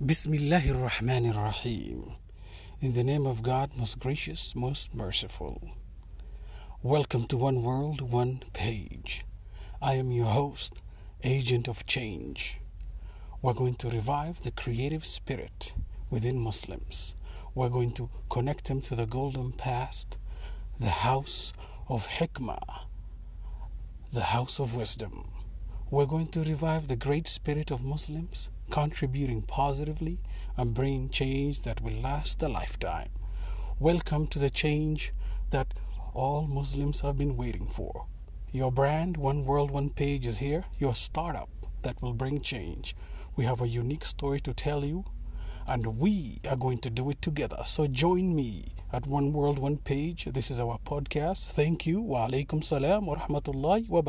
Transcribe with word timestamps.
Bismillahir 0.00 0.76
Rahmanir 0.76 1.34
Rahim. 1.34 2.12
In 2.80 2.92
the 2.92 3.02
name 3.02 3.26
of 3.26 3.42
God, 3.42 3.72
most 3.76 3.98
gracious, 3.98 4.54
most 4.54 4.94
merciful. 4.94 5.72
Welcome 6.84 7.26
to 7.26 7.36
One 7.36 7.64
World, 7.64 8.00
One 8.00 8.44
Page. 8.52 9.24
I 9.82 9.94
am 9.94 10.12
your 10.12 10.26
host, 10.26 10.80
Agent 11.24 11.66
of 11.66 11.84
Change. 11.84 12.58
We're 13.42 13.54
going 13.54 13.74
to 13.74 13.90
revive 13.90 14.44
the 14.44 14.52
creative 14.52 15.04
spirit 15.04 15.72
within 16.10 16.38
Muslims. 16.38 17.16
We're 17.56 17.68
going 17.68 17.90
to 17.94 18.08
connect 18.30 18.68
them 18.68 18.80
to 18.82 18.94
the 18.94 19.06
golden 19.06 19.50
past, 19.50 20.16
the 20.78 20.90
house 20.90 21.52
of 21.88 22.06
Hikmah, 22.06 22.82
the 24.12 24.30
house 24.30 24.60
of 24.60 24.76
wisdom. 24.76 25.28
We're 25.90 26.06
going 26.06 26.28
to 26.28 26.44
revive 26.44 26.86
the 26.86 26.94
great 26.94 27.26
spirit 27.26 27.72
of 27.72 27.84
Muslims, 27.84 28.50
contributing 28.70 29.42
positively 29.42 30.20
and 30.56 30.74
bringing 30.74 31.08
change 31.08 31.62
that 31.62 31.80
will 31.80 31.94
last 32.00 32.42
a 32.42 32.48
lifetime. 32.48 33.08
Welcome 33.78 34.26
to 34.28 34.38
the 34.38 34.50
change 34.50 35.12
that 35.50 35.74
all 36.14 36.46
Muslims 36.46 37.00
have 37.00 37.16
been 37.16 37.36
waiting 37.36 37.66
for. 37.66 38.06
Your 38.50 38.72
brand, 38.72 39.16
One 39.16 39.44
World, 39.44 39.70
One 39.70 39.90
Page, 39.90 40.26
is 40.26 40.38
here. 40.38 40.64
Your 40.78 40.94
startup 40.94 41.48
that 41.82 42.02
will 42.02 42.14
bring 42.14 42.40
change. 42.40 42.96
We 43.36 43.44
have 43.44 43.60
a 43.60 43.68
unique 43.68 44.04
story 44.04 44.40
to 44.40 44.52
tell 44.52 44.84
you, 44.84 45.04
and 45.66 45.98
we 45.98 46.40
are 46.48 46.56
going 46.56 46.78
to 46.78 46.90
do 46.90 47.08
it 47.10 47.22
together. 47.22 47.58
So 47.64 47.86
join 47.86 48.34
me 48.34 48.74
at 48.92 49.06
One 49.06 49.32
World, 49.32 49.58
One 49.58 49.76
Page. 49.76 50.24
This 50.32 50.50
is 50.50 50.58
our 50.58 50.78
podcast. 50.84 51.50
Thank 51.52 51.86
you. 51.86 52.00
Wa 52.00 52.26
alaikum 52.28 52.64
salam 52.64 53.06
wa 53.06 53.16
rahmatullahi 53.16 53.88
wa 53.88 54.00
barakatuh. 54.00 54.06